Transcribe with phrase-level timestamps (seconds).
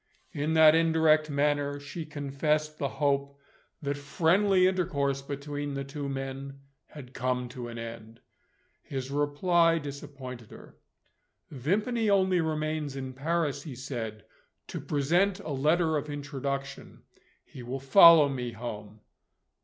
[0.31, 3.37] In that indirect manner, she confessed the hope
[3.83, 8.19] that friendly intercourse between the two men had come to an end.
[8.81, 10.75] His reply disappointed her.
[11.51, 14.25] "Vimpany only remains in Paris," he said,
[14.69, 17.03] "to present a letter of introduction.
[17.43, 19.01] He will follow me home."